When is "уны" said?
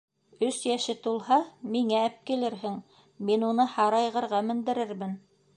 3.53-3.71